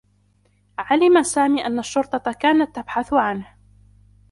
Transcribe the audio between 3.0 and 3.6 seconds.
عنه.